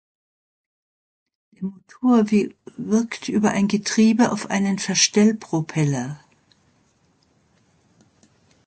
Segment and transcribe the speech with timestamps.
[1.51, 6.19] Der Motor wirkt über ein Getriebe auf einen Verstellpropeller.